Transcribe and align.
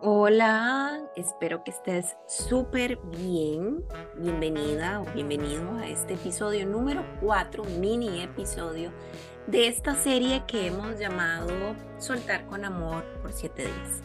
Hola, 0.00 1.00
espero 1.16 1.64
que 1.64 1.72
estés 1.72 2.16
súper 2.28 2.98
bien. 2.98 3.84
Bienvenida 4.16 5.00
o 5.00 5.12
bienvenido 5.12 5.72
a 5.72 5.88
este 5.88 6.14
episodio 6.14 6.66
número 6.66 7.04
4, 7.20 7.64
mini 7.80 8.22
episodio 8.22 8.92
de 9.48 9.66
esta 9.66 9.96
serie 9.96 10.44
que 10.46 10.68
hemos 10.68 11.00
llamado 11.00 11.74
Soltar 11.98 12.46
con 12.46 12.64
Amor 12.64 13.02
por 13.20 13.32
7 13.32 13.64
días, 13.64 14.02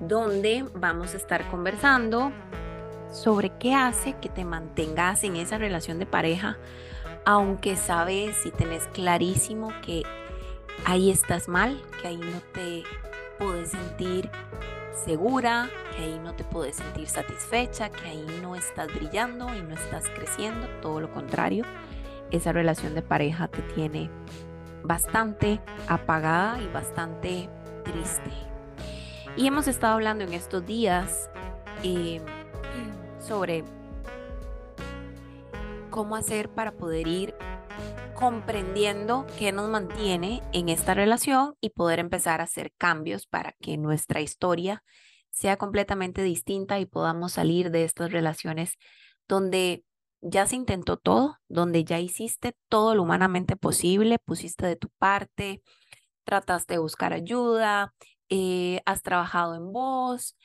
donde 0.00 0.64
vamos 0.74 1.12
a 1.12 1.18
estar 1.18 1.46
conversando 1.50 2.32
sobre 3.10 3.50
qué 3.58 3.74
hace 3.74 4.14
que 4.14 4.30
te 4.30 4.46
mantengas 4.46 5.24
en 5.24 5.36
esa 5.36 5.58
relación 5.58 5.98
de 5.98 6.06
pareja, 6.06 6.56
aunque 7.26 7.76
sabes 7.76 8.46
y 8.46 8.50
tenés 8.50 8.86
clarísimo 8.86 9.74
que 9.84 10.04
ahí 10.86 11.10
estás 11.10 11.48
mal, 11.48 11.78
que 12.00 12.08
ahí 12.08 12.16
no 12.16 12.40
te 12.54 12.82
puedes 13.38 13.72
sentir 13.72 14.30
segura, 14.94 15.68
que 15.96 16.04
ahí 16.04 16.20
no 16.22 16.34
te 16.34 16.44
puedes 16.44 16.76
sentir 16.76 17.08
satisfecha, 17.08 17.90
que 17.90 18.08
ahí 18.08 18.26
no 18.42 18.54
estás 18.54 18.88
brillando 18.94 19.54
y 19.54 19.62
no 19.62 19.74
estás 19.74 20.08
creciendo, 20.10 20.68
todo 20.80 21.00
lo 21.00 21.12
contrario, 21.12 21.64
esa 22.30 22.52
relación 22.52 22.94
de 22.94 23.02
pareja 23.02 23.48
te 23.48 23.62
tiene 23.62 24.10
bastante 24.82 25.60
apagada 25.88 26.60
y 26.60 26.66
bastante 26.68 27.48
triste. 27.84 28.30
Y 29.36 29.46
hemos 29.46 29.66
estado 29.66 29.94
hablando 29.94 30.24
en 30.24 30.32
estos 30.34 30.64
días 30.66 31.30
eh, 31.82 32.20
sobre 33.18 33.64
cómo 35.90 36.16
hacer 36.16 36.48
para 36.48 36.72
poder 36.72 37.06
ir 37.06 37.31
comprendiendo 38.22 39.26
qué 39.36 39.50
nos 39.50 39.68
mantiene 39.68 40.44
en 40.52 40.68
esta 40.68 40.94
relación 40.94 41.56
y 41.60 41.70
poder 41.70 41.98
empezar 41.98 42.40
a 42.40 42.44
hacer 42.44 42.72
cambios 42.78 43.26
para 43.26 43.56
que 43.60 43.76
nuestra 43.76 44.20
historia 44.20 44.84
sea 45.32 45.56
completamente 45.56 46.22
distinta 46.22 46.78
y 46.78 46.86
podamos 46.86 47.32
salir 47.32 47.72
de 47.72 47.82
estas 47.82 48.12
relaciones 48.12 48.78
donde 49.26 49.82
ya 50.20 50.46
se 50.46 50.54
intentó 50.54 50.98
todo, 50.98 51.38
donde 51.48 51.82
ya 51.82 51.98
hiciste 51.98 52.54
todo 52.68 52.94
lo 52.94 53.02
humanamente 53.02 53.56
posible, 53.56 54.20
pusiste 54.20 54.66
de 54.66 54.76
tu 54.76 54.88
parte, 54.98 55.60
trataste 56.22 56.74
de 56.74 56.78
buscar 56.78 57.12
ayuda, 57.12 57.92
eh, 58.28 58.82
has 58.86 59.02
trabajado 59.02 59.56
en 59.56 59.72
vos, 59.72 60.36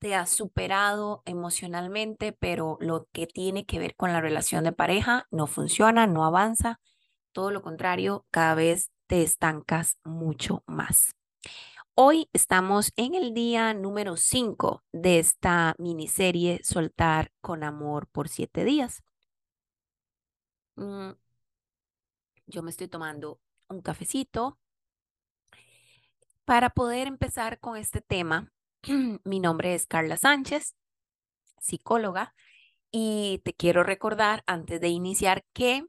te 0.00 0.16
has 0.16 0.28
superado 0.28 1.22
emocionalmente, 1.24 2.32
pero 2.32 2.78
lo 2.80 3.06
que 3.12 3.28
tiene 3.28 3.64
que 3.64 3.78
ver 3.78 3.94
con 3.94 4.12
la 4.12 4.20
relación 4.20 4.64
de 4.64 4.72
pareja 4.72 5.28
no 5.30 5.46
funciona, 5.46 6.08
no 6.08 6.24
avanza 6.24 6.80
todo 7.32 7.50
lo 7.50 7.62
contrario, 7.62 8.26
cada 8.30 8.54
vez 8.54 8.90
te 9.06 9.22
estancas 9.22 9.98
mucho 10.04 10.62
más. 10.66 11.14
Hoy 11.94 12.28
estamos 12.32 12.92
en 12.96 13.14
el 13.14 13.34
día 13.34 13.74
número 13.74 14.16
5 14.16 14.82
de 14.92 15.18
esta 15.18 15.74
miniserie 15.78 16.60
Soltar 16.62 17.30
con 17.40 17.64
Amor 17.64 18.06
por 18.08 18.28
siete 18.28 18.64
días. 18.64 19.02
Mm, 20.76 21.12
yo 22.46 22.62
me 22.62 22.70
estoy 22.70 22.88
tomando 22.88 23.40
un 23.68 23.82
cafecito. 23.82 24.58
Para 26.44 26.70
poder 26.70 27.08
empezar 27.08 27.60
con 27.60 27.76
este 27.76 28.00
tema, 28.00 28.52
mi 29.24 29.40
nombre 29.40 29.74
es 29.74 29.86
Carla 29.86 30.16
Sánchez, 30.16 30.74
psicóloga, 31.60 32.34
y 32.90 33.40
te 33.44 33.54
quiero 33.54 33.84
recordar 33.84 34.42
antes 34.46 34.80
de 34.80 34.88
iniciar 34.88 35.44
que 35.52 35.86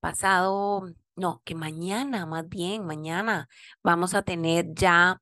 pasado, 0.00 0.92
no, 1.16 1.42
que 1.44 1.54
mañana, 1.54 2.26
más 2.26 2.48
bien, 2.48 2.86
mañana 2.86 3.48
vamos 3.82 4.14
a 4.14 4.22
tener 4.22 4.74
ya 4.74 5.20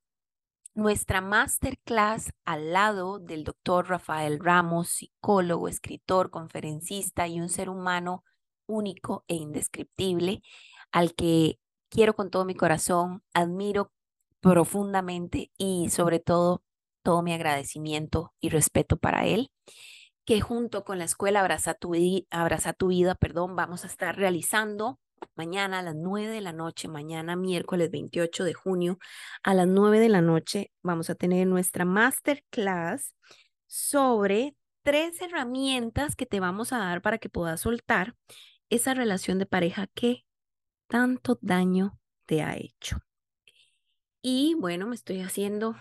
nuestra 0.74 1.20
masterclass 1.20 2.32
al 2.44 2.72
lado 2.72 3.18
del 3.18 3.44
doctor 3.44 3.88
Rafael 3.88 4.38
Ramos, 4.38 4.90
psicólogo, 4.90 5.68
escritor, 5.68 6.30
conferencista 6.30 7.26
y 7.26 7.40
un 7.40 7.48
ser 7.48 7.68
humano 7.68 8.24
único 8.66 9.24
e 9.28 9.34
indescriptible, 9.34 10.42
al 10.92 11.14
que 11.14 11.58
quiero 11.88 12.14
con 12.14 12.30
todo 12.30 12.44
mi 12.44 12.54
corazón, 12.54 13.22
admiro 13.34 13.92
profundamente 14.40 15.50
y 15.58 15.90
sobre 15.90 16.20
todo 16.20 16.62
todo 17.02 17.22
mi 17.22 17.32
agradecimiento 17.32 18.34
y 18.40 18.50
respeto 18.50 18.96
para 18.98 19.26
él 19.26 19.50
que 20.28 20.42
junto 20.42 20.84
con 20.84 20.98
la 20.98 21.06
escuela 21.06 21.40
Abraza 21.40 21.72
tu, 21.72 21.94
Abraza 22.28 22.74
tu 22.74 22.88
Vida, 22.88 23.14
perdón, 23.14 23.56
vamos 23.56 23.84
a 23.84 23.86
estar 23.86 24.14
realizando 24.14 25.00
mañana 25.36 25.78
a 25.78 25.82
las 25.82 25.94
9 25.94 26.30
de 26.30 26.42
la 26.42 26.52
noche, 26.52 26.86
mañana 26.86 27.34
miércoles 27.34 27.90
28 27.90 28.44
de 28.44 28.52
junio 28.52 28.98
a 29.42 29.54
las 29.54 29.66
9 29.66 29.98
de 29.98 30.10
la 30.10 30.20
noche 30.20 30.70
vamos 30.82 31.08
a 31.08 31.14
tener 31.14 31.46
nuestra 31.46 31.86
masterclass 31.86 33.14
sobre 33.66 34.54
tres 34.82 35.18
herramientas 35.22 36.14
que 36.14 36.26
te 36.26 36.40
vamos 36.40 36.74
a 36.74 36.78
dar 36.78 37.00
para 37.00 37.16
que 37.16 37.30
puedas 37.30 37.62
soltar 37.62 38.14
esa 38.68 38.92
relación 38.92 39.38
de 39.38 39.46
pareja 39.46 39.86
que 39.94 40.26
tanto 40.88 41.38
daño 41.40 41.98
te 42.26 42.42
ha 42.42 42.54
hecho. 42.54 42.98
Y 44.20 44.56
bueno, 44.56 44.88
me 44.88 44.94
estoy 44.94 45.22
haciendo 45.22 45.74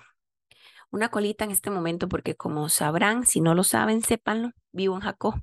una 0.91 1.09
colita 1.09 1.43
en 1.43 1.51
este 1.51 1.69
momento 1.69 2.07
porque 2.07 2.35
como 2.35 2.69
sabrán, 2.69 3.25
si 3.25 3.41
no 3.41 3.55
lo 3.55 3.63
saben, 3.63 4.01
sépanlo, 4.01 4.51
vivo 4.71 4.95
en 4.95 5.01
Jacó 5.01 5.35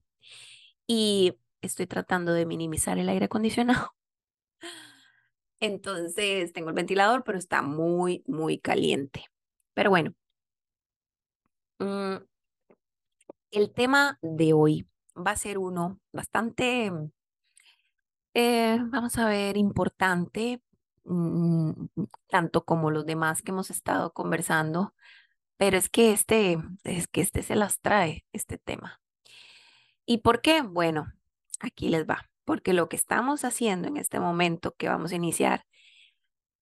y 0.86 1.38
estoy 1.60 1.86
tratando 1.86 2.32
de 2.32 2.46
minimizar 2.46 2.98
el 2.98 3.08
aire 3.08 3.26
acondicionado. 3.26 3.94
Entonces 5.60 6.52
tengo 6.52 6.68
el 6.70 6.74
ventilador, 6.74 7.24
pero 7.24 7.38
está 7.38 7.62
muy, 7.62 8.22
muy 8.26 8.58
caliente. 8.58 9.24
Pero 9.74 9.90
bueno, 9.90 10.14
mm, 11.78 12.16
el 13.50 13.72
tema 13.72 14.18
de 14.22 14.52
hoy 14.52 14.88
va 15.16 15.32
a 15.32 15.36
ser 15.36 15.58
uno 15.58 16.00
bastante, 16.12 16.92
eh, 18.34 18.78
vamos 18.86 19.16
a 19.18 19.28
ver, 19.28 19.56
importante, 19.56 20.62
mm, 21.04 21.86
tanto 22.28 22.64
como 22.64 22.90
los 22.90 23.06
demás 23.06 23.42
que 23.42 23.52
hemos 23.52 23.70
estado 23.70 24.12
conversando 24.12 24.94
pero 25.56 25.76
es 25.76 25.88
que 25.88 26.12
este, 26.12 26.58
es 26.84 27.06
que 27.08 27.20
este 27.20 27.42
se 27.42 27.54
las 27.54 27.80
trae, 27.80 28.24
este 28.32 28.58
tema. 28.58 29.00
¿Y 30.06 30.18
por 30.18 30.42
qué? 30.42 30.62
Bueno, 30.62 31.12
aquí 31.60 31.88
les 31.88 32.06
va. 32.06 32.30
Porque 32.44 32.74
lo 32.74 32.88
que 32.88 32.96
estamos 32.96 33.44
haciendo 33.44 33.88
en 33.88 33.96
este 33.96 34.20
momento 34.20 34.74
que 34.76 34.88
vamos 34.88 35.12
a 35.12 35.16
iniciar 35.16 35.64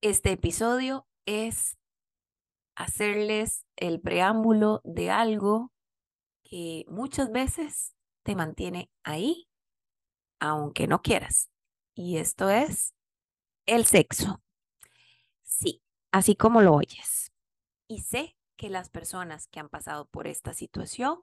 este 0.00 0.32
episodio 0.32 1.06
es 1.26 1.76
hacerles 2.76 3.66
el 3.76 4.00
preámbulo 4.00 4.80
de 4.84 5.10
algo 5.10 5.72
que 6.44 6.84
muchas 6.88 7.32
veces 7.32 7.94
te 8.22 8.36
mantiene 8.36 8.90
ahí, 9.02 9.48
aunque 10.38 10.86
no 10.86 11.02
quieras. 11.02 11.50
Y 11.94 12.18
esto 12.18 12.50
es 12.50 12.94
el 13.66 13.86
sexo. 13.86 14.42
Sí, 15.42 15.82
así 16.12 16.36
como 16.36 16.62
lo 16.62 16.74
oyes. 16.74 17.32
Y 17.88 18.00
sé 18.00 18.36
que 18.62 18.70
las 18.70 18.90
personas 18.90 19.48
que 19.48 19.58
han 19.58 19.68
pasado 19.68 20.06
por 20.06 20.28
esta 20.28 20.54
situación 20.54 21.18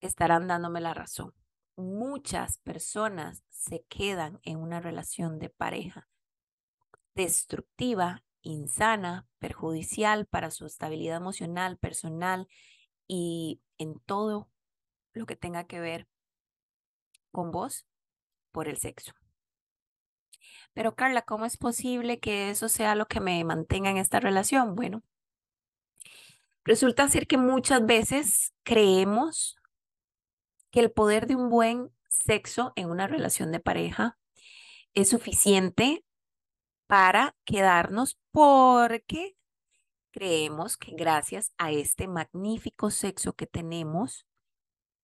estarán 0.00 0.48
dándome 0.48 0.80
la 0.80 0.92
razón. 0.92 1.32
Muchas 1.76 2.58
personas 2.58 3.44
se 3.50 3.84
quedan 3.84 4.40
en 4.42 4.58
una 4.58 4.80
relación 4.80 5.38
de 5.38 5.50
pareja 5.50 6.08
destructiva, 7.14 8.24
insana, 8.42 9.28
perjudicial 9.38 10.26
para 10.26 10.50
su 10.50 10.66
estabilidad 10.66 11.18
emocional, 11.18 11.78
personal 11.78 12.48
y 13.06 13.60
en 13.78 14.00
todo 14.00 14.50
lo 15.12 15.26
que 15.26 15.36
tenga 15.36 15.68
que 15.68 15.78
ver 15.78 16.08
con 17.30 17.52
vos 17.52 17.86
por 18.50 18.66
el 18.66 18.78
sexo. 18.78 19.12
Pero 20.72 20.96
Carla, 20.96 21.22
¿cómo 21.22 21.44
es 21.44 21.56
posible 21.56 22.18
que 22.18 22.50
eso 22.50 22.68
sea 22.68 22.96
lo 22.96 23.06
que 23.06 23.20
me 23.20 23.44
mantenga 23.44 23.90
en 23.90 23.98
esta 23.98 24.18
relación? 24.18 24.74
Bueno, 24.74 25.04
Resulta 26.64 27.08
ser 27.08 27.26
que 27.26 27.36
muchas 27.36 27.84
veces 27.84 28.54
creemos 28.62 29.56
que 30.70 30.80
el 30.80 30.90
poder 30.90 31.26
de 31.26 31.36
un 31.36 31.50
buen 31.50 31.90
sexo 32.08 32.72
en 32.74 32.88
una 32.88 33.06
relación 33.06 33.52
de 33.52 33.60
pareja 33.60 34.18
es 34.94 35.10
suficiente 35.10 36.04
para 36.86 37.36
quedarnos 37.44 38.18
porque 38.30 39.36
creemos 40.10 40.76
que 40.76 40.92
gracias 40.96 41.52
a 41.58 41.70
este 41.70 42.08
magnífico 42.08 42.90
sexo 42.90 43.34
que 43.34 43.46
tenemos 43.46 44.26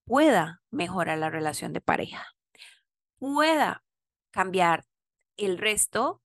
pueda 0.04 0.62
mejorar 0.70 1.18
la 1.18 1.30
relación 1.30 1.72
de 1.72 1.80
pareja, 1.80 2.26
pueda 3.18 3.84
cambiar 4.30 4.86
el 5.36 5.58
resto 5.58 6.22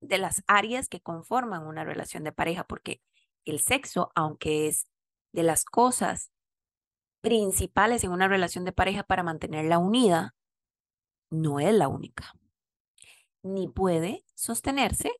de 0.00 0.18
las 0.18 0.44
áreas 0.46 0.88
que 0.88 1.00
conforman 1.00 1.66
una 1.66 1.84
relación 1.84 2.24
de 2.24 2.32
pareja, 2.32 2.64
porque 2.64 3.00
el 3.46 3.60
sexo, 3.60 4.12
aunque 4.14 4.68
es 4.68 4.86
de 5.32 5.42
las 5.42 5.64
cosas 5.64 6.30
principales 7.22 8.04
en 8.04 8.12
una 8.12 8.28
relación 8.28 8.64
de 8.64 8.72
pareja 8.72 9.02
para 9.02 9.22
mantenerla 9.22 9.78
unida, 9.78 10.34
no 11.30 11.60
es 11.60 11.74
la 11.74 11.88
única. 11.88 12.32
Ni 13.42 13.68
puede 13.68 14.24
sostenerse 14.34 15.12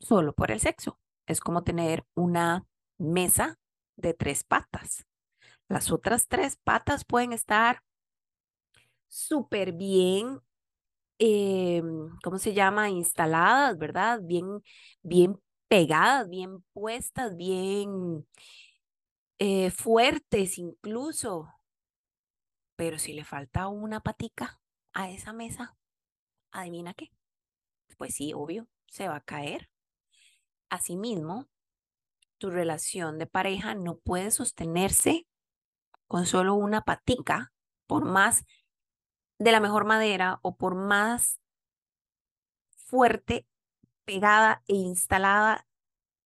solo 0.00 0.32
por 0.34 0.50
el 0.50 0.60
sexo. 0.60 0.98
Es 1.26 1.40
como 1.40 1.62
tener 1.64 2.04
una 2.14 2.66
mesa 2.98 3.58
de 3.96 4.14
tres 4.14 4.44
patas. 4.44 5.06
Las 5.68 5.90
otras 5.90 6.28
tres 6.28 6.56
patas 6.56 7.04
pueden 7.04 7.32
estar 7.32 7.82
súper 9.08 9.72
bien, 9.72 10.40
eh, 11.18 11.82
¿cómo 12.22 12.38
se 12.38 12.54
llama? 12.54 12.90
Instaladas, 12.90 13.78
¿verdad? 13.78 14.20
Bien, 14.22 14.62
bien 15.02 15.40
pegadas, 15.74 16.28
bien 16.28 16.62
puestas, 16.72 17.36
bien 17.36 18.24
eh, 19.40 19.72
fuertes 19.72 20.56
incluso. 20.58 21.52
Pero 22.76 22.96
si 23.00 23.12
le 23.12 23.24
falta 23.24 23.66
una 23.66 23.98
patica 23.98 24.60
a 24.92 25.10
esa 25.10 25.32
mesa, 25.32 25.76
adivina 26.52 26.94
qué. 26.94 27.10
Pues 27.98 28.14
sí, 28.14 28.32
obvio, 28.34 28.68
se 28.86 29.08
va 29.08 29.16
a 29.16 29.20
caer. 29.20 29.68
Asimismo, 30.70 31.48
tu 32.38 32.50
relación 32.50 33.18
de 33.18 33.26
pareja 33.26 33.74
no 33.74 33.98
puede 33.98 34.30
sostenerse 34.30 35.26
con 36.06 36.24
solo 36.24 36.54
una 36.54 36.82
patica, 36.82 37.52
por 37.88 38.04
más 38.04 38.44
de 39.40 39.50
la 39.50 39.58
mejor 39.58 39.86
madera 39.86 40.38
o 40.42 40.56
por 40.56 40.76
más 40.76 41.40
fuerte, 42.76 43.48
pegada 44.04 44.62
e 44.68 44.74
instalada 44.74 45.66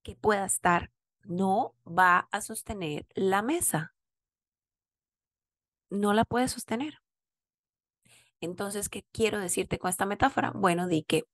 que 0.03 0.17
pueda 0.17 0.45
estar, 0.45 0.91
no 1.25 1.75
va 1.87 2.29
a 2.31 2.41
sostener 2.41 3.07
la 3.15 3.43
mesa. 3.43 3.95
No 5.91 6.13
la 6.13 6.25
puede 6.25 6.49
sostener. 6.49 7.01
Entonces, 8.41 8.89
¿qué 8.89 9.05
quiero 9.13 9.41
decirte 9.41 9.79
con 9.79 9.91
esta 9.91 10.07
metáfora? 10.07 10.53
Bueno, 10.55 10.87
di 10.87 11.03
que 11.03 11.25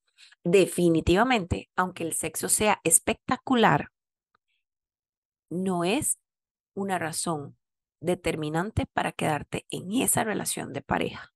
definitivamente, 0.43 1.69
aunque 1.75 2.03
el 2.03 2.13
sexo 2.13 2.49
sea 2.49 2.79
espectacular, 2.83 3.91
no 5.49 5.83
es 5.83 6.19
una 6.73 6.97
razón 6.97 7.57
determinante 8.01 8.85
para 8.87 9.11
quedarte 9.11 9.65
en 9.69 9.91
esa 9.93 10.23
relación 10.23 10.73
de 10.73 10.81
pareja. 10.81 11.33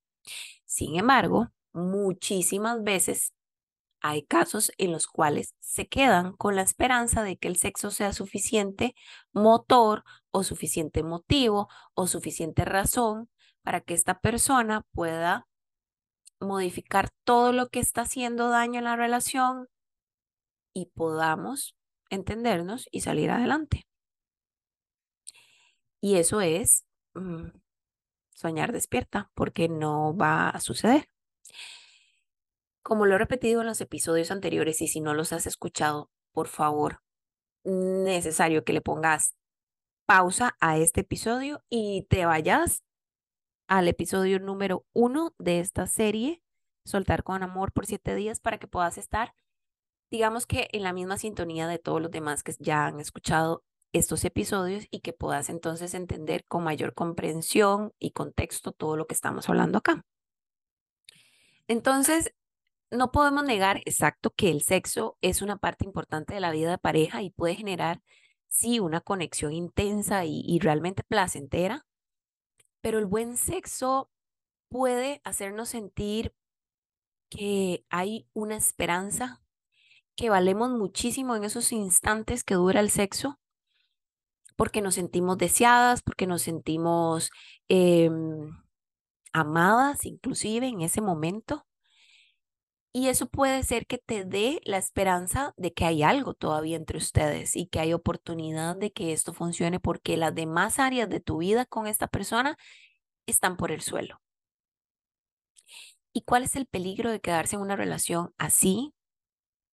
Sin 0.65 0.97
embargo, 0.97 1.49
muchísimas 1.71 2.83
veces 2.83 3.33
hay 4.01 4.23
casos 4.23 4.71
en 4.77 4.91
los 4.91 5.07
cuales 5.07 5.55
se 5.59 5.87
quedan 5.87 6.33
con 6.33 6.55
la 6.55 6.61
esperanza 6.61 7.23
de 7.23 7.37
que 7.37 7.47
el 7.47 7.57
sexo 7.57 7.91
sea 7.91 8.13
suficiente 8.13 8.95
motor 9.33 10.03
o 10.31 10.43
suficiente 10.43 11.03
motivo 11.03 11.67
o 11.93 12.07
suficiente 12.07 12.65
razón 12.65 13.29
para 13.63 13.81
que 13.81 13.93
esta 13.93 14.19
persona 14.19 14.85
pueda 14.93 15.47
modificar 16.39 17.09
todo 17.23 17.51
lo 17.51 17.69
que 17.69 17.79
está 17.79 18.01
haciendo 18.01 18.49
daño 18.49 18.79
en 18.79 18.85
la 18.85 18.95
relación 18.95 19.67
y 20.73 20.85
podamos 20.87 21.75
entendernos 22.09 22.87
y 22.91 23.01
salir 23.01 23.31
adelante. 23.31 23.85
Y 26.01 26.15
eso 26.15 26.41
es 26.41 26.85
mm, 27.13 27.49
soñar 28.33 28.71
despierta, 28.71 29.29
porque 29.33 29.67
no 29.67 30.15
va 30.15 30.49
a 30.49 30.61
suceder. 30.61 31.09
Como 32.89 33.05
lo 33.05 33.13
he 33.13 33.17
repetido 33.19 33.61
en 33.61 33.67
los 33.67 33.81
episodios 33.81 34.31
anteriores 34.31 34.81
y 34.81 34.87
si 34.87 34.99
no 34.99 35.13
los 35.13 35.31
has 35.31 35.45
escuchado, 35.45 36.09
por 36.31 36.47
favor, 36.47 37.03
necesario 37.63 38.63
que 38.63 38.73
le 38.73 38.81
pongas 38.81 39.35
pausa 40.07 40.55
a 40.59 40.79
este 40.79 41.01
episodio 41.01 41.63
y 41.69 42.07
te 42.09 42.25
vayas 42.25 42.83
al 43.67 43.87
episodio 43.87 44.39
número 44.39 44.87
uno 44.91 45.35
de 45.37 45.59
esta 45.59 45.85
serie, 45.85 46.41
Soltar 46.83 47.21
con 47.21 47.43
Amor 47.43 47.73
por 47.73 47.85
siete 47.85 48.15
días, 48.15 48.39
para 48.39 48.57
que 48.57 48.65
puedas 48.65 48.97
estar, 48.97 49.35
digamos 50.09 50.47
que 50.47 50.67
en 50.71 50.81
la 50.81 50.91
misma 50.91 51.19
sintonía 51.19 51.67
de 51.67 51.77
todos 51.77 52.01
los 52.01 52.09
demás 52.09 52.41
que 52.41 52.55
ya 52.57 52.87
han 52.87 52.99
escuchado 52.99 53.63
estos 53.93 54.25
episodios 54.25 54.87
y 54.89 55.01
que 55.01 55.13
puedas 55.13 55.51
entonces 55.51 55.93
entender 55.93 56.43
con 56.47 56.63
mayor 56.63 56.95
comprensión 56.95 57.93
y 57.99 58.13
contexto 58.13 58.71
todo 58.71 58.97
lo 58.97 59.05
que 59.05 59.13
estamos 59.13 59.47
hablando 59.47 59.77
acá. 59.77 60.07
Entonces, 61.67 62.33
no 62.91 63.11
podemos 63.11 63.43
negar 63.43 63.77
exacto 63.85 64.31
que 64.31 64.49
el 64.49 64.61
sexo 64.61 65.17
es 65.21 65.41
una 65.41 65.57
parte 65.57 65.85
importante 65.85 66.33
de 66.33 66.39
la 66.39 66.51
vida 66.51 66.71
de 66.71 66.77
pareja 66.77 67.21
y 67.21 67.29
puede 67.29 67.55
generar, 67.55 68.01
sí, 68.47 68.79
una 68.79 69.01
conexión 69.01 69.53
intensa 69.53 70.25
y, 70.25 70.59
realmente 70.59 71.03
placentera, 71.03 71.85
pero 72.81 72.99
el 72.99 73.05
buen 73.05 73.37
sexo 73.37 74.09
puede 74.69 75.21
hacernos 75.23 75.69
sentir 75.69 76.33
que 77.29 77.85
hay 77.89 78.27
una 78.33 78.55
esperanza, 78.55 79.41
que 80.15 80.29
valemos 80.29 80.71
muchísimo 80.71 81.35
en 81.35 81.43
esos 81.43 81.71
instantes 81.71 82.43
que 82.43 82.55
dura 82.55 82.79
el 82.79 82.89
sexo 82.89 83.39
porque 84.55 84.81
nos 84.81 84.95
sentimos 84.95 85.37
deseadas, 85.37 86.01
porque 86.01 86.27
nos 86.27 86.41
sentimos 86.41 87.31
em, 87.69 88.51
amadas 89.31 90.05
inclusive 90.05 90.67
en 90.67 90.81
ese 90.81 90.99
momento. 90.99 91.68
Y 92.91 93.07
eso 93.07 93.27
puede 93.27 93.63
ser 93.63 93.85
que 93.85 93.99
te 93.99 94.25
dé 94.25 94.61
la 94.65 94.77
esperanza 94.77 95.53
de 95.57 95.73
que 95.73 95.85
hay 95.85 96.01
algo 96.03 96.33
todavía 96.33 96.75
entre 96.75 96.97
ustedes 96.97 97.55
y 97.55 97.67
que 97.67 97.79
hay 97.79 97.93
oportunidad 97.93 98.75
de 98.75 98.91
que 98.91 99.13
esto 99.13 99.33
funcione 99.33 99.79
porque 99.79 100.17
las 100.17 100.33
demás 100.33 100.79
áreas 100.79 101.09
de 101.09 101.19
tu 101.19 101.37
vida 101.37 101.65
con 101.65 101.85
esta 101.87 102.07
persona 102.07 102.57
están 103.27 103.57
por 103.57 103.71
el 103.71 103.81
suelo. 103.81 104.21
¿Y 106.13 106.21
cuál 106.23 106.43
es 106.43 106.55
el 106.55 106.65
peligro 106.65 107.11
de 107.11 107.21
quedarse 107.21 107.55
en 107.55 107.61
una 107.61 107.75
relación 107.75 108.33
así, 108.39 108.93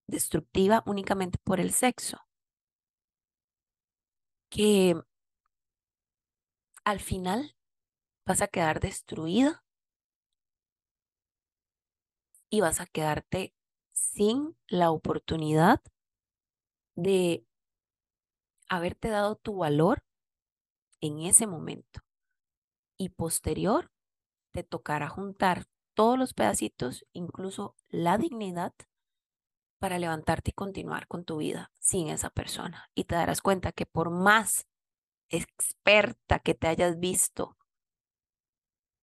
destructiva 0.07 0.83
únicamente 0.87 1.39
por 1.43 1.61
el 1.61 1.73
sexo? 1.73 2.27
que 4.57 4.97
al 6.85 7.01
final 7.01 7.55
vas 8.25 8.41
a 8.41 8.49
quedar 8.49 8.81
destruida 8.81 9.66
y 12.51 12.61
vas 12.61 12.81
a 12.81 12.87
quedarte 12.87 13.55
sin 13.93 14.57
la 14.69 14.91
oportunidad 14.91 15.81
de 16.95 17.45
haberte 18.69 19.09
dado 19.09 19.37
tu 19.37 19.57
valor 19.57 20.05
en 21.01 21.21
ese 21.21 21.47
momento. 21.47 22.01
Y 22.99 23.11
posterior, 23.11 23.91
te 24.53 24.63
tocará 24.63 25.09
juntar 25.09 25.67
todos 25.95 26.19
los 26.19 26.35
pedacitos, 26.35 27.07
incluso 27.13 27.75
la 27.89 28.19
dignidad, 28.19 28.75
para 29.79 29.99
levantarte 29.99 30.51
y 30.51 30.55
continuar 30.55 31.07
con 31.07 31.25
tu 31.25 31.39
vida 31.39 31.71
sin 31.79 32.09
esa 32.09 32.31
persona. 32.31 32.91
Y 32.95 33.05
te 33.05 33.15
darás 33.15 33.43
cuenta 33.43 33.73
que 33.73 33.87
por 33.87 34.11
más 34.11 34.67
experta 35.29 36.39
que 36.39 36.55
te 36.55 36.69
hayas 36.69 36.99
visto 36.99 37.57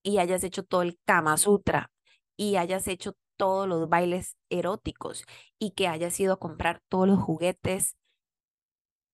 y 0.01 0.17
hayas 0.17 0.43
hecho 0.43 0.63
todo 0.63 0.81
el 0.81 0.99
Kama 1.05 1.37
Sutra 1.37 1.91
y 2.35 2.55
hayas 2.55 2.87
hecho 2.87 3.15
todos 3.37 3.67
los 3.67 3.89
bailes 3.89 4.37
eróticos 4.49 5.25
y 5.59 5.71
que 5.71 5.87
hayas 5.87 6.19
ido 6.19 6.33
a 6.33 6.39
comprar 6.39 6.81
todos 6.89 7.07
los 7.07 7.19
juguetes 7.19 7.95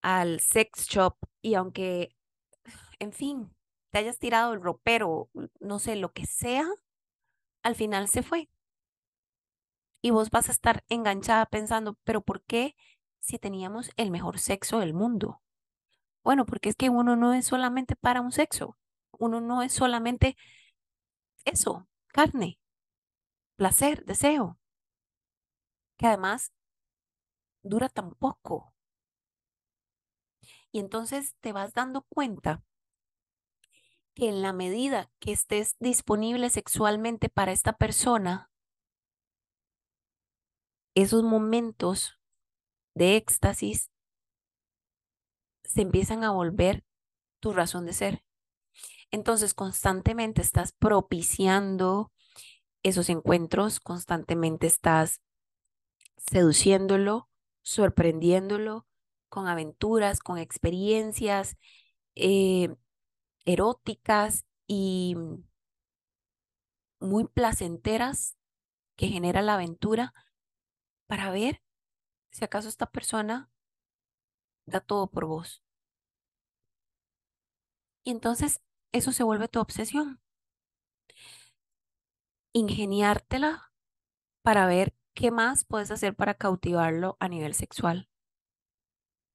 al 0.02 0.40
sex 0.40 0.88
shop 0.88 1.16
y 1.42 1.56
aunque, 1.56 2.16
en 3.00 3.14
fin, 3.14 3.56
te 3.92 4.00
hayas 4.00 4.20
tirado 4.20 4.54
el 4.54 4.62
ropero, 4.62 5.30
no 5.60 5.80
sé, 5.80 5.96
lo 5.96 6.12
que 6.12 6.26
sea, 6.26 6.66
al 7.64 7.76
final 7.76 8.08
se 8.08 8.24
fue. 8.24 8.50
Y 10.02 10.12
vos 10.12 10.30
vas 10.30 10.50
a 10.50 10.52
estar 10.54 10.84
enganchada 10.90 11.46
pensando, 11.46 11.98
pero 12.04 12.22
¿por 12.22 12.44
qué 12.44 12.76
si 13.20 13.38
teníamos 13.38 13.92
el 13.98 14.12
mejor 14.12 14.40
sexo 14.40 14.80
del 14.80 14.94
mundo? 14.94 15.42
Bueno, 16.24 16.46
porque 16.46 16.70
es 16.70 16.76
que 16.76 16.90
uno 16.90 17.16
no 17.16 17.34
es 17.34 17.46
solamente 17.46 17.96
para 17.96 18.22
un 18.22 18.32
sexo, 18.32 18.78
uno 19.12 19.42
no 19.42 19.62
es 19.62 19.74
solamente 19.74 20.38
eso, 21.46 21.88
carne, 22.08 22.60
placer, 23.60 24.06
deseo, 24.06 24.58
que 25.98 26.08
además 26.08 26.54
dura 27.62 27.90
tan 27.90 28.16
poco. 28.16 28.74
Y 30.72 30.80
entonces 30.80 31.36
te 31.42 31.52
vas 31.52 31.74
dando 31.74 32.04
cuenta 32.04 32.64
que 34.16 34.30
en 34.30 34.42
la 34.42 34.54
medida 34.54 35.12
que 35.20 35.34
estés 35.34 35.76
disponible 35.80 36.50
sexualmente 36.50 37.28
para 37.28 37.52
esta 37.52 37.74
persona, 37.74 38.50
esos 40.96 41.24
momentos 41.24 42.18
de 42.96 43.18
éxtasis 43.18 43.92
se 45.66 45.82
empiezan 45.82 46.24
a 46.24 46.32
volver 46.32 46.86
tu 47.42 47.52
razón 47.52 47.86
de 47.86 47.92
ser. 47.92 48.24
Entonces 49.12 49.54
constantemente 49.54 50.42
estás 50.42 50.72
propiciando 50.72 52.14
esos 52.84 53.10
encuentros, 53.10 53.80
constantemente 53.80 54.68
estás 54.68 55.22
seduciéndolo, 56.18 57.30
sorprendiéndolo 57.62 58.86
con 59.30 59.48
aventuras, 59.48 60.20
con 60.20 60.38
experiencias 60.38 61.58
eh, 62.16 62.76
eróticas 63.46 64.46
y 64.68 65.16
muy 67.00 67.26
placenteras 67.28 68.38
que 68.96 69.08
genera 69.08 69.42
la 69.42 69.56
aventura 69.56 70.14
para 71.08 71.32
ver 71.32 71.62
si 72.32 72.46
acaso 72.46 72.70
esta 72.70 72.92
persona 72.92 73.50
da 74.66 74.80
todo 74.80 75.08
por 75.08 75.26
vos 75.26 75.64
Y 78.04 78.12
entonces 78.12 78.62
eso 78.92 79.12
se 79.12 79.24
vuelve 79.24 79.48
tu 79.48 79.60
obsesión. 79.60 80.20
Ingeniártela 82.54 83.72
para 84.42 84.66
ver 84.66 84.96
qué 85.14 85.32
más 85.32 85.66
puedes 85.66 85.92
hacer 85.92 86.16
para 86.16 86.34
cautivarlo 86.34 87.18
a 87.20 87.28
nivel 87.28 87.54
sexual. 87.54 88.10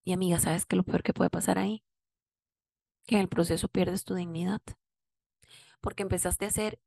Y 0.04 0.12
amiga, 0.12 0.38
¿sabes 0.40 0.66
qué 0.66 0.76
lo 0.76 0.82
peor 0.82 1.02
que 1.02 1.14
puede 1.14 1.30
pasar 1.30 1.58
ahí? 1.58 1.84
Que 3.06 3.16
en 3.16 3.20
el 3.22 3.28
proceso 3.28 3.68
pierdes 3.68 4.04
tu 4.04 4.14
dignidad. 4.14 4.60
Porque 5.80 6.02
empezaste 6.02 6.44
a 6.44 6.48
hacer 6.48 6.80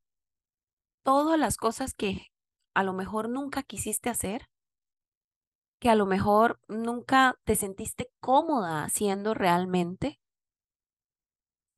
todas 1.02 1.38
las 1.38 1.56
cosas 1.56 1.94
que 1.94 2.26
a 2.74 2.82
lo 2.82 2.92
mejor 2.92 3.28
nunca 3.28 3.62
quisiste 3.62 4.10
hacer, 4.10 4.48
que 5.80 5.88
a 5.88 5.94
lo 5.94 6.06
mejor 6.06 6.60
nunca 6.68 7.38
te 7.44 7.54
sentiste 7.54 8.10
cómoda 8.20 8.84
haciendo 8.84 9.32
realmente, 9.32 10.20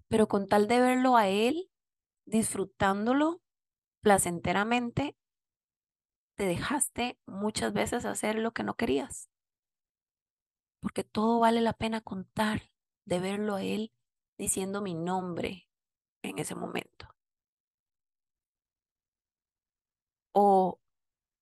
pero 0.08 0.26
con 0.26 0.48
tal 0.48 0.66
de 0.66 0.80
verlo 0.80 1.16
a 1.16 1.28
él, 1.28 1.70
disfrutándolo 2.26 3.40
placenteramente, 4.02 5.16
te 6.34 6.44
dejaste 6.44 7.20
muchas 7.26 7.72
veces 7.72 8.04
hacer 8.04 8.34
lo 8.34 8.50
que 8.52 8.64
no 8.64 8.74
querías. 8.74 9.28
Porque 10.80 11.04
todo 11.04 11.40
vale 11.40 11.62
la 11.62 11.72
pena 11.72 12.02
contar 12.02 12.70
de 13.06 13.18
verlo 13.18 13.54
a 13.54 13.62
él 13.62 13.92
diciendo 14.36 14.82
mi 14.82 14.94
nombre 14.94 15.68
en 16.22 16.38
ese 16.38 16.54
momento. 16.54 17.14
O 20.34 20.78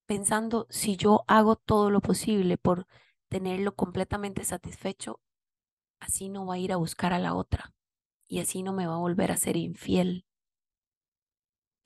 pensando, 0.06 0.66
si 0.70 0.96
yo 0.96 1.24
hago 1.28 1.56
todo 1.56 1.90
lo 1.90 2.00
posible 2.00 2.58
por 2.58 2.86
tenerlo 3.28 3.74
completamente 3.76 4.44
satisfecho, 4.44 5.20
así 6.00 6.30
no 6.30 6.46
va 6.46 6.54
a 6.56 6.58
ir 6.58 6.72
a 6.72 6.76
buscar 6.78 7.12
a 7.14 7.20
la 7.20 7.34
otra 7.34 7.74
y 8.28 8.40
así 8.40 8.62
no 8.64 8.74
me 8.74 8.86
va 8.88 8.96
a 8.96 8.98
volver 9.00 9.32
a 9.32 9.38
ser 9.38 9.56
infiel. 9.58 10.26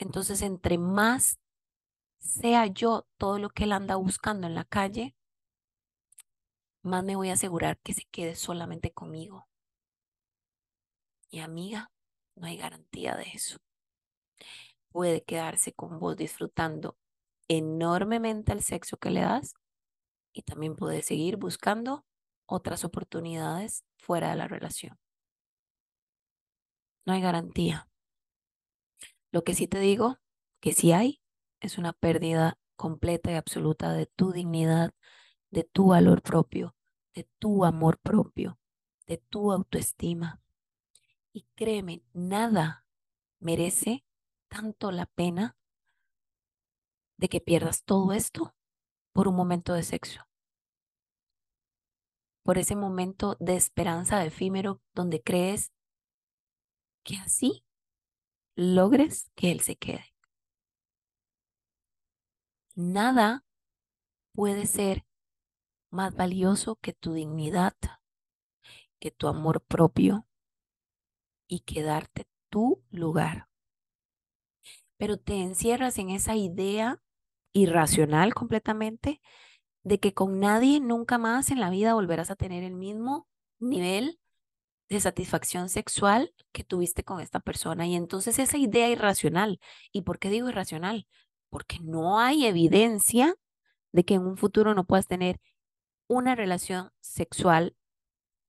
Entonces, 0.02 0.42
entre 0.42 0.78
más 0.78 1.38
sea 2.18 2.66
yo 2.66 3.06
todo 3.18 3.38
lo 3.38 3.50
que 3.50 3.64
él 3.64 3.72
anda 3.72 3.94
buscando 3.94 4.48
en 4.48 4.54
la 4.56 4.64
calle, 4.64 5.14
más 6.82 7.04
me 7.04 7.14
voy 7.14 7.30
a 7.30 7.34
asegurar 7.34 7.78
que 7.78 7.94
se 7.94 8.04
quede 8.10 8.34
solamente 8.34 8.92
conmigo. 8.92 9.46
Y 11.30 11.38
amiga, 11.38 11.92
no 12.34 12.48
hay 12.48 12.56
garantía 12.56 13.14
de 13.14 13.26
eso. 13.32 13.58
Puede 14.90 15.22
quedarse 15.22 15.72
con 15.72 16.00
vos 16.00 16.16
disfrutando 16.16 16.96
enormemente 17.46 18.52
el 18.52 18.62
sexo 18.62 18.96
que 18.96 19.10
le 19.10 19.20
das 19.20 19.54
y 20.32 20.42
también 20.42 20.74
puede 20.74 21.02
seguir 21.02 21.36
buscando 21.36 22.04
otras 22.46 22.84
oportunidades 22.84 23.84
fuera 23.98 24.30
de 24.30 24.36
la 24.36 24.48
relación. 24.48 24.98
No 27.06 27.12
hay 27.12 27.20
garantía. 27.20 27.88
Lo 29.32 29.44
que 29.44 29.54
sí 29.54 29.66
te 29.66 29.80
digo, 29.80 30.18
que 30.60 30.72
sí 30.72 30.92
hay, 30.92 31.22
es 31.60 31.78
una 31.78 31.94
pérdida 31.94 32.58
completa 32.76 33.32
y 33.32 33.34
absoluta 33.34 33.92
de 33.92 34.06
tu 34.06 34.30
dignidad, 34.30 34.94
de 35.50 35.64
tu 35.64 35.88
valor 35.88 36.22
propio, 36.22 36.76
de 37.14 37.26
tu 37.38 37.64
amor 37.64 37.98
propio, 37.98 38.58
de 39.06 39.16
tu 39.16 39.50
autoestima. 39.50 40.42
Y 41.32 41.46
créeme, 41.54 42.02
nada 42.12 42.86
merece 43.40 44.04
tanto 44.48 44.92
la 44.92 45.06
pena 45.06 45.56
de 47.16 47.28
que 47.28 47.40
pierdas 47.40 47.84
todo 47.84 48.12
esto 48.12 48.54
por 49.12 49.28
un 49.28 49.34
momento 49.34 49.72
de 49.72 49.82
sexo. 49.82 50.20
Por 52.42 52.58
ese 52.58 52.76
momento 52.76 53.36
de 53.40 53.56
esperanza 53.56 54.24
efímero 54.26 54.82
donde 54.92 55.22
crees 55.22 55.72
que 57.02 57.16
así 57.16 57.64
logres 58.54 59.30
que 59.34 59.50
él 59.50 59.60
se 59.60 59.76
quede. 59.76 60.14
Nada 62.74 63.44
puede 64.34 64.66
ser 64.66 65.04
más 65.90 66.14
valioso 66.14 66.76
que 66.76 66.92
tu 66.92 67.12
dignidad, 67.12 67.74
que 68.98 69.10
tu 69.10 69.28
amor 69.28 69.60
propio 69.60 70.26
y 71.46 71.60
que 71.60 71.82
darte 71.82 72.26
tu 72.48 72.82
lugar. 72.90 73.48
Pero 74.96 75.18
te 75.18 75.34
encierras 75.42 75.98
en 75.98 76.10
esa 76.10 76.36
idea 76.36 77.02
irracional 77.52 78.32
completamente 78.34 79.20
de 79.82 79.98
que 79.98 80.14
con 80.14 80.40
nadie 80.40 80.80
nunca 80.80 81.18
más 81.18 81.50
en 81.50 81.60
la 81.60 81.68
vida 81.68 81.94
volverás 81.94 82.30
a 82.30 82.36
tener 82.36 82.64
el 82.64 82.74
mismo 82.74 83.28
nivel 83.58 84.18
de 84.88 85.00
satisfacción 85.00 85.68
sexual 85.68 86.34
que 86.52 86.64
tuviste 86.64 87.04
con 87.04 87.20
esta 87.20 87.40
persona. 87.40 87.86
Y 87.86 87.94
entonces 87.96 88.38
esa 88.38 88.58
idea 88.58 88.88
irracional, 88.88 89.60
¿y 89.92 90.02
por 90.02 90.18
qué 90.18 90.30
digo 90.30 90.48
irracional? 90.48 91.06
porque 91.52 91.80
no 91.82 92.18
hay 92.18 92.46
evidencia 92.46 93.36
de 93.92 94.04
que 94.04 94.14
en 94.14 94.26
un 94.26 94.38
futuro 94.38 94.74
no 94.74 94.84
puedas 94.84 95.06
tener 95.06 95.38
una 96.08 96.34
relación 96.34 96.90
sexual 97.02 97.76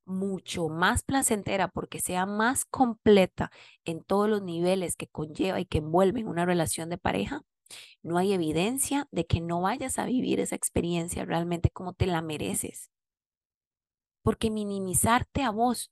mucho 0.05 0.69
más 0.69 1.03
placentera 1.03 1.67
porque 1.67 1.99
sea 1.99 2.25
más 2.25 2.63
completa 2.63 3.51
en 3.83 4.03
todos 4.05 4.29
los 4.29 4.41
niveles 4.41 4.95
que 4.95 5.07
conlleva 5.07 5.59
y 5.59 5.65
que 5.65 5.79
envuelven 5.79 6.29
una 6.29 6.45
relación 6.45 6.89
de 6.89 6.97
pareja, 6.97 7.41
no 8.03 8.17
hay 8.17 8.31
evidencia 8.31 9.09
de 9.11 9.25
que 9.25 9.41
no 9.41 9.59
vayas 9.59 9.99
a 9.99 10.05
vivir 10.05 10.39
esa 10.39 10.55
experiencia 10.55 11.25
realmente 11.25 11.69
como 11.71 11.91
te 11.91 12.05
la 12.05 12.21
mereces. 12.21 12.89
Porque 14.21 14.49
minimizarte 14.49 15.43
a 15.43 15.49
vos, 15.49 15.91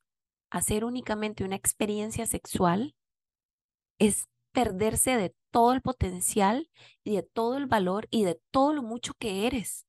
hacer 0.51 0.85
únicamente 0.85 1.43
una 1.43 1.55
experiencia 1.55 2.27
sexual, 2.27 2.95
es 3.97 4.27
perderse 4.51 5.17
de 5.17 5.33
todo 5.49 5.73
el 5.73 5.81
potencial 5.81 6.69
y 7.03 7.15
de 7.15 7.23
todo 7.23 7.57
el 7.57 7.65
valor 7.65 8.07
y 8.11 8.25
de 8.25 8.39
todo 8.51 8.73
lo 8.73 8.83
mucho 8.83 9.13
que 9.15 9.47
eres. 9.47 9.87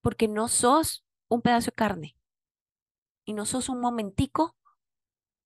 Porque 0.00 0.26
no 0.26 0.48
sos 0.48 1.04
un 1.28 1.42
pedazo 1.42 1.66
de 1.66 1.76
carne 1.76 2.16
y 3.24 3.34
no 3.34 3.46
sos 3.46 3.68
un 3.68 3.80
momentico 3.80 4.56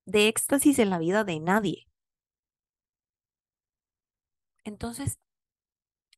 de 0.06 0.28
éxtasis 0.28 0.78
en 0.78 0.90
la 0.90 0.98
vida 0.98 1.24
de 1.24 1.40
nadie. 1.40 1.88
Entonces, 4.64 5.18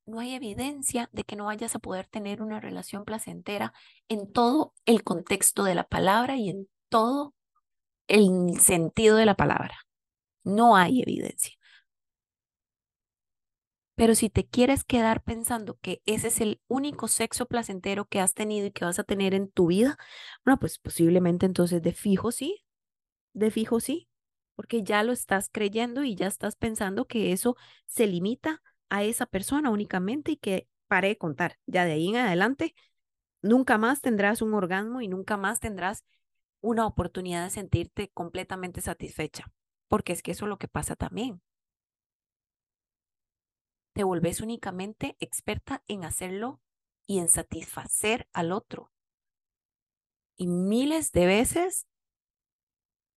no 0.07 0.21
hay 0.21 0.35
evidencia 0.35 1.11
de 1.13 1.25
que 1.25 1.37
no 1.37 1.47
vayas 1.47 1.75
a 1.75 1.79
poder 1.79 2.07
tener 2.07 2.43
una 2.43 2.61
relación 2.61 3.05
placentera 3.05 3.75
en 4.09 4.33
todo 4.33 4.75
el 4.87 5.05
contexto 5.05 5.65
de 5.65 5.75
la 5.75 5.85
palabra 5.85 6.37
y 6.37 6.49
en 6.49 6.69
todo 6.89 7.35
el 8.09 8.59
sentido 8.61 9.17
de 9.17 9.27
la 9.27 9.37
palabra. 9.37 9.77
No 10.45 10.77
hay 10.77 11.03
evidencia. 11.03 11.55
Pero 13.95 14.15
si 14.15 14.31
te 14.31 14.47
quieres 14.47 14.85
quedar 14.85 15.23
pensando 15.23 15.77
que 15.81 16.03
ese 16.07 16.29
es 16.29 16.41
el 16.41 16.61
único 16.69 17.09
sexo 17.09 17.47
placentero 17.47 18.05
que 18.07 18.21
has 18.21 18.33
tenido 18.33 18.67
y 18.67 18.71
que 18.71 18.85
vas 18.85 18.99
a 19.01 19.05
tener 19.05 19.35
en 19.35 19.51
tu 19.51 19.67
vida, 19.69 19.97
bueno, 20.45 20.59
pues 20.61 20.79
posiblemente 20.79 21.47
entonces 21.47 21.83
de 21.83 21.93
fijo 21.93 22.31
sí, 22.31 22.65
de 23.35 23.51
fijo 23.51 23.81
sí, 23.81 24.09
porque 24.57 24.83
ya 24.85 25.03
lo 25.05 25.13
estás 25.13 25.51
creyendo 25.53 26.05
y 26.05 26.15
ya 26.17 26.29
estás 26.29 26.57
pensando 26.57 27.07
que 27.07 27.33
eso 27.33 27.57
se 27.87 28.07
limita 28.07 28.63
a 28.91 29.05
esa 29.05 29.27
persona 29.27 29.71
únicamente 29.71 30.33
y 30.33 30.37
que 30.37 30.69
pare 30.89 31.09
de 31.09 31.19
contar. 31.19 31.59
Ya 31.67 31.85
de 31.85 31.93
ahí 31.93 32.09
en 32.09 32.17
adelante, 32.17 32.75
nunca 33.43 33.79
más 33.79 34.01
tendrás 34.01 34.43
un 34.43 34.55
orgasmo 34.55 35.01
y 35.03 35.09
nunca 35.09 35.37
más 35.37 35.61
tendrás 35.61 36.05
una 36.61 36.87
oportunidad 36.87 37.45
de 37.45 37.51
sentirte 37.51 38.11
completamente 38.11 38.81
satisfecha, 38.81 39.53
porque 39.89 40.13
es 40.13 40.23
que 40.23 40.33
eso 40.33 40.45
es 40.45 40.49
lo 40.49 40.59
que 40.59 40.69
pasa 40.69 40.97
también 40.97 41.43
te 43.99 44.05
volvés 44.05 44.41
únicamente 44.41 45.17
experta 45.19 45.83
en 45.89 46.05
hacerlo 46.05 46.61
y 47.05 47.19
en 47.19 47.29
satisfacer 47.29 48.29
al 48.33 48.53
otro. 48.53 48.93
Y 50.37 50.47
miles 50.47 51.11
de 51.11 51.27
veces 51.27 51.89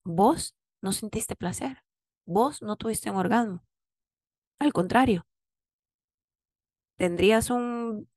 vos 0.03 0.57
no 0.81 0.91
sentiste 0.91 1.35
placer, 1.35 1.83
vos 2.25 2.63
no 2.63 2.77
tuviste 2.77 3.11
un 3.11 3.17
orgasmo. 3.17 3.63
Al 4.57 4.73
contrario, 4.73 5.27
tendrías 6.97 7.51
un 7.51 8.09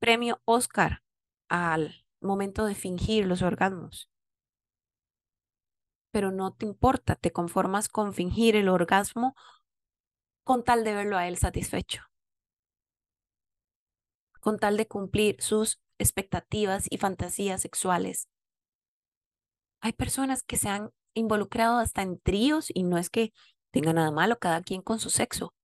premio 0.00 0.42
Oscar 0.44 1.04
al 1.48 2.04
momento 2.20 2.64
de 2.64 2.74
fingir 2.74 3.26
los 3.26 3.42
orgasmos. 3.42 4.11
Pero 6.12 6.30
no 6.30 6.52
te 6.52 6.66
importa, 6.66 7.16
te 7.16 7.32
conformas 7.32 7.88
con 7.88 8.14
fingir 8.14 8.54
el 8.54 8.68
orgasmo 8.68 9.34
con 10.44 10.62
tal 10.62 10.84
de 10.84 10.94
verlo 10.94 11.16
a 11.16 11.26
él 11.26 11.36
satisfecho, 11.38 12.02
con 14.40 14.58
tal 14.58 14.76
de 14.76 14.86
cumplir 14.86 15.40
sus 15.40 15.80
expectativas 15.98 16.86
y 16.90 16.98
fantasías 16.98 17.62
sexuales. 17.62 18.28
Hay 19.80 19.92
personas 19.92 20.42
que 20.42 20.56
se 20.56 20.68
han 20.68 20.90
involucrado 21.14 21.78
hasta 21.78 22.02
en 22.02 22.20
tríos 22.20 22.68
y 22.72 22.82
no 22.84 22.98
es 22.98 23.10
que 23.10 23.32
tenga 23.72 23.92
nada 23.92 24.10
malo 24.10 24.38
cada 24.38 24.62
quien 24.62 24.82
con 24.82 24.98
su 24.98 25.10
sexo, 25.10 25.54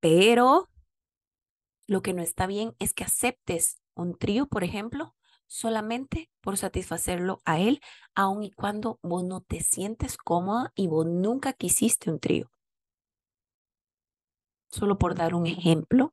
pero 0.00 0.68
lo 1.86 2.02
que 2.02 2.12
no 2.12 2.22
está 2.22 2.46
bien 2.46 2.74
es 2.78 2.94
que 2.94 3.04
aceptes 3.04 3.80
un 3.94 4.16
trío, 4.16 4.46
por 4.46 4.64
ejemplo, 4.64 5.14
solamente 5.54 6.30
por 6.40 6.56
satisfacerlo 6.56 7.40
a 7.44 7.60
él, 7.60 7.80
aun 8.16 8.42
y 8.42 8.50
cuando 8.50 8.98
vos 9.02 9.22
no 9.24 9.40
te 9.40 9.60
sientes 9.60 10.16
cómoda 10.16 10.72
y 10.74 10.88
vos 10.88 11.06
nunca 11.06 11.52
quisiste 11.52 12.10
un 12.10 12.18
trío. 12.18 12.50
Solo 14.70 14.98
por 14.98 15.14
dar 15.14 15.34
un 15.34 15.46
ejemplo 15.46 16.12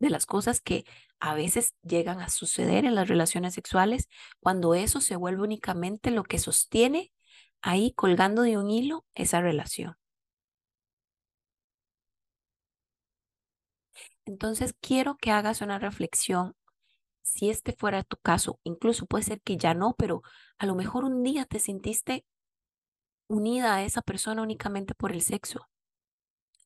de 0.00 0.10
las 0.10 0.26
cosas 0.26 0.60
que 0.60 0.84
a 1.20 1.34
veces 1.34 1.74
llegan 1.82 2.20
a 2.20 2.28
suceder 2.28 2.84
en 2.84 2.94
las 2.94 3.08
relaciones 3.08 3.54
sexuales 3.54 4.08
cuando 4.40 4.74
eso 4.74 5.00
se 5.00 5.16
vuelve 5.16 5.42
únicamente 5.42 6.10
lo 6.10 6.24
que 6.24 6.38
sostiene 6.38 7.12
ahí 7.62 7.92
colgando 7.92 8.42
de 8.42 8.58
un 8.58 8.70
hilo 8.70 9.06
esa 9.14 9.40
relación. 9.40 9.96
Entonces 14.24 14.74
quiero 14.80 15.16
que 15.16 15.30
hagas 15.30 15.60
una 15.60 15.78
reflexión. 15.78 16.54
Si 17.22 17.50
este 17.50 17.72
fuera 17.72 18.02
tu 18.02 18.16
caso, 18.16 18.60
incluso 18.64 19.06
puede 19.06 19.24
ser 19.24 19.40
que 19.40 19.56
ya 19.56 19.74
no, 19.74 19.94
pero 19.96 20.22
a 20.58 20.66
lo 20.66 20.74
mejor 20.74 21.04
un 21.04 21.22
día 21.22 21.44
te 21.44 21.60
sentiste 21.60 22.24
unida 23.28 23.76
a 23.76 23.84
esa 23.84 24.02
persona 24.02 24.42
únicamente 24.42 24.94
por 24.94 25.12
el 25.12 25.22
sexo. 25.22 25.68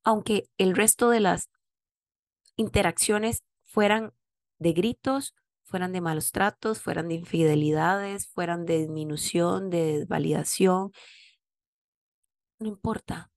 Aunque 0.03 0.49
el 0.59 0.75
resto 0.75 1.11
de 1.11 1.21
las 1.21 1.51
interacciones 2.57 3.45
fueran 3.65 4.13
de 4.59 4.73
gritos, 4.73 5.35
fueran 5.63 5.93
de 5.93 6.01
malos 6.01 6.33
tratos, 6.33 6.81
fueran 6.81 7.09
de 7.09 7.17
infidelidades, 7.17 8.29
fueran 8.29 8.65
de 8.67 8.79
disminución, 8.79 9.69
de 9.69 9.99
desvalidación. 9.99 10.93
No 12.59 12.69
importa. 12.69 13.31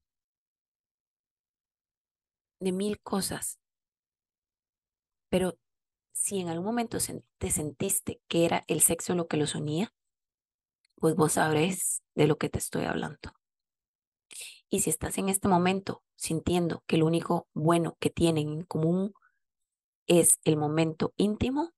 De 2.59 2.71
mil 2.71 2.99
cosas. 3.01 3.59
Pero 5.29 5.57
si 6.19 6.41
en 6.41 6.49
algún 6.49 6.65
momento 6.65 6.97
te 7.37 7.49
sentiste 7.49 8.21
que 8.27 8.43
era 8.43 8.65
el 8.67 8.81
sexo 8.81 9.15
lo 9.15 9.27
que 9.27 9.37
los 9.37 9.55
unía, 9.55 9.93
pues 10.95 11.15
vos 11.15 11.33
sabréis 11.33 12.03
de 12.13 12.27
lo 12.27 12.37
que 12.37 12.49
te 12.49 12.59
estoy 12.59 12.83
hablando. 12.83 13.33
Y 14.69 14.81
si 14.81 14.89
estás 14.89 15.17
en 15.17 15.29
este 15.29 15.47
momento 15.47 16.03
sintiendo 16.17 16.83
que 16.87 16.97
lo 16.97 17.05
único 17.05 17.47
bueno 17.53 17.95
que 18.01 18.09
tienen 18.09 18.49
en 18.49 18.63
común 18.63 19.13
es 20.07 20.39
el 20.43 20.57
momento 20.57 21.13
íntimo, 21.15 21.71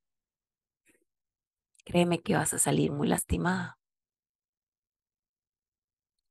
créeme 1.85 2.23
que 2.23 2.33
vas 2.33 2.55
a 2.55 2.59
salir 2.59 2.91
muy 2.91 3.07
lastimada. 3.07 3.77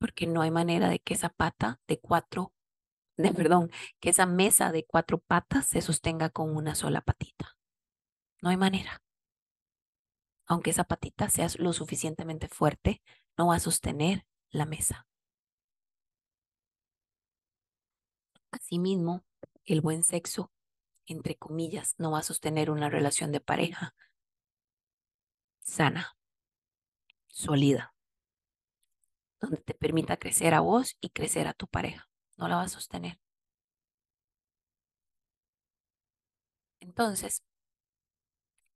Porque 0.00 0.26
no 0.26 0.42
hay 0.42 0.50
manera 0.50 0.88
de 0.88 0.98
que 0.98 1.14
esa 1.14 1.28
pata 1.28 1.80
de 1.86 2.00
cuatro, 2.00 2.52
de 3.16 3.30
perdón, 3.30 3.70
que 4.00 4.10
esa 4.10 4.26
mesa 4.26 4.72
de 4.72 4.84
cuatro 4.84 5.20
patas 5.20 5.66
se 5.66 5.80
sostenga 5.80 6.28
con 6.28 6.56
una 6.56 6.74
sola 6.74 7.02
patita. 7.02 7.59
No 8.42 8.50
hay 8.50 8.56
manera. 8.56 9.02
Aunque 10.46 10.70
esa 10.70 10.84
patita 10.84 11.28
sea 11.30 11.48
lo 11.58 11.72
suficientemente 11.72 12.48
fuerte, 12.48 13.02
no 13.38 13.48
va 13.48 13.56
a 13.56 13.60
sostener 13.60 14.26
la 14.50 14.66
mesa. 14.66 15.06
Asimismo, 18.50 19.24
el 19.64 19.80
buen 19.80 20.02
sexo, 20.02 20.50
entre 21.06 21.36
comillas, 21.36 21.94
no 21.98 22.10
va 22.10 22.18
a 22.20 22.22
sostener 22.22 22.70
una 22.70 22.90
relación 22.90 23.32
de 23.32 23.40
pareja 23.40 23.94
sana, 25.60 26.16
sólida, 27.28 27.94
donde 29.40 29.58
te 29.58 29.74
permita 29.74 30.16
crecer 30.16 30.54
a 30.54 30.60
vos 30.60 30.96
y 31.00 31.10
crecer 31.10 31.46
a 31.48 31.54
tu 31.54 31.66
pareja. 31.66 32.08
No 32.36 32.48
la 32.48 32.56
va 32.56 32.62
a 32.62 32.68
sostener. 32.68 33.18
Entonces, 36.80 37.42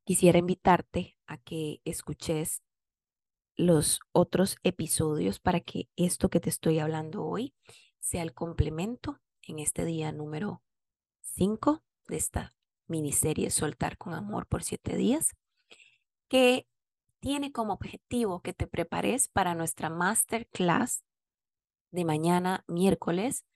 quisiera 0.04 0.38
invitarte 0.38 1.16
a 1.26 1.38
que 1.38 1.80
escuches 1.84 2.62
los 3.56 4.00
otros 4.12 4.56
episodios 4.62 5.38
para 5.40 5.60
que 5.60 5.88
esto 5.96 6.28
que 6.28 6.40
te 6.40 6.50
estoy 6.50 6.78
hablando 6.78 7.24
hoy 7.24 7.54
sea 8.00 8.22
el 8.22 8.34
complemento 8.34 9.20
en 9.42 9.58
este 9.58 9.84
día 9.84 10.12
número 10.12 10.62
5 11.20 11.82
de 12.08 12.16
esta 12.16 12.54
miniserie 12.86 13.50
Soltar 13.50 13.96
con 13.96 14.14
Amor 14.14 14.46
por 14.46 14.62
siete 14.62 14.96
días, 14.96 15.30
que 16.28 16.66
tiene 17.20 17.52
como 17.52 17.72
objetivo 17.72 18.42
que 18.42 18.52
te 18.52 18.66
prepares 18.66 19.28
para 19.28 19.54
nuestra 19.54 19.88
masterclass 19.88 21.04
de 21.90 22.04
mañana 22.04 22.64
miércoles 22.66 23.46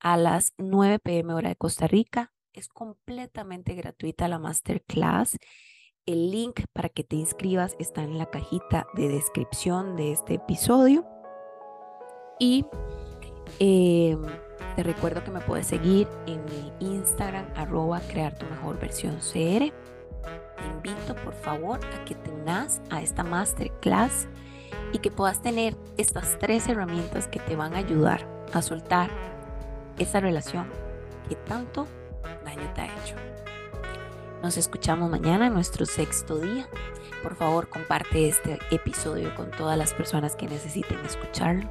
a 0.00 0.16
las 0.16 0.54
9 0.56 0.98
pm 1.00 1.34
hora 1.34 1.50
de 1.50 1.56
Costa 1.56 1.86
Rica. 1.86 2.32
Es 2.52 2.68
completamente 2.68 3.74
gratuita 3.74 4.28
la 4.28 4.38
masterclass. 4.38 5.36
El 6.08 6.30
link 6.30 6.62
para 6.72 6.88
que 6.88 7.04
te 7.04 7.16
inscribas 7.16 7.76
está 7.78 8.02
en 8.02 8.16
la 8.16 8.24
cajita 8.24 8.86
de 8.94 9.10
descripción 9.10 9.94
de 9.94 10.12
este 10.12 10.36
episodio. 10.36 11.04
Y 12.38 12.64
em, 13.58 14.22
te 14.74 14.84
recuerdo 14.84 15.22
que 15.22 15.30
me 15.30 15.40
puedes 15.40 15.66
seguir 15.66 16.08
en 16.26 16.42
mi 16.46 16.72
Instagram, 16.94 17.44
arroba 17.54 18.00
crear 18.08 18.38
tu 18.38 18.46
mejor 18.46 18.80
versión 18.80 19.16
CR. 19.16 19.70
Te 19.70 20.66
invito 20.66 21.14
por 21.22 21.34
favor 21.34 21.78
a 21.84 22.04
que 22.06 22.14
te 22.14 22.30
unas 22.30 22.80
a 22.88 23.02
esta 23.02 23.22
masterclass 23.22 24.28
y 24.94 25.00
que 25.00 25.10
puedas 25.10 25.42
tener 25.42 25.76
estas 25.98 26.38
tres 26.38 26.68
herramientas 26.68 27.28
que 27.28 27.38
te 27.38 27.54
van 27.54 27.74
a 27.74 27.80
ayudar 27.80 28.26
a 28.54 28.62
soltar 28.62 29.10
esa 29.98 30.20
relación 30.20 30.68
que 31.28 31.34
tanto 31.34 31.86
daño. 32.46 32.67
Nos 34.42 34.56
escuchamos 34.56 35.10
mañana 35.10 35.48
en 35.48 35.54
nuestro 35.54 35.84
sexto 35.84 36.38
día. 36.38 36.68
Por 37.24 37.34
favor, 37.34 37.68
comparte 37.68 38.28
este 38.28 38.58
episodio 38.70 39.34
con 39.34 39.50
todas 39.50 39.76
las 39.76 39.92
personas 39.94 40.36
que 40.36 40.46
necesiten 40.46 41.04
escucharlo. 41.04 41.68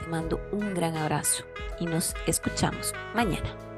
Te 0.00 0.06
mando 0.08 0.40
un 0.50 0.74
gran 0.74 0.96
abrazo 0.96 1.44
y 1.78 1.86
nos 1.86 2.14
escuchamos 2.26 2.92
mañana. 3.14 3.75